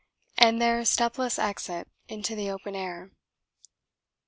and 0.35 0.59
their 0.59 0.83
stepless 0.83 1.37
exit 1.37 1.87
into 2.07 2.35
the 2.35 2.49
open 2.49 2.75
air. 2.75 3.11